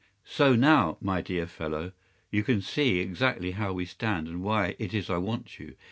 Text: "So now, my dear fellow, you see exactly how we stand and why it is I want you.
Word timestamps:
"So 0.25 0.55
now, 0.55 0.97
my 0.99 1.21
dear 1.21 1.45
fellow, 1.45 1.91
you 2.31 2.43
see 2.61 2.97
exactly 2.97 3.51
how 3.51 3.73
we 3.73 3.85
stand 3.85 4.27
and 4.27 4.41
why 4.41 4.75
it 4.79 4.95
is 4.95 5.11
I 5.11 5.17
want 5.17 5.59
you. 5.59 5.75